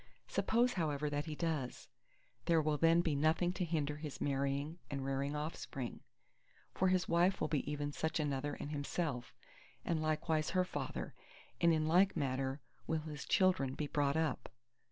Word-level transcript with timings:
Suppose 0.27 0.73
however 0.73 1.11
that 1.11 1.25
he 1.27 1.35
does, 1.35 1.87
there 2.45 2.59
will 2.59 2.77
then 2.79 3.01
be 3.01 3.13
nothing 3.15 3.53
to 3.53 3.63
hinder 3.63 3.97
his 3.97 4.19
marrying 4.19 4.79
and 4.89 5.05
rearing 5.05 5.35
offspring. 5.35 5.99
For 6.73 6.87
his 6.87 7.07
wife 7.07 7.39
will 7.39 7.47
be 7.47 7.71
even 7.71 7.91
such 7.91 8.19
another 8.19 8.57
as 8.59 8.69
himself, 8.71 9.31
and 9.85 10.01
likewise 10.01 10.49
her 10.49 10.65
father; 10.65 11.13
and 11.61 11.71
in 11.71 11.85
like 11.87 12.17
manner 12.17 12.61
will 12.87 13.01
his 13.01 13.25
children 13.27 13.75
be 13.75 13.85
brought 13.85 14.17
up. 14.17 14.49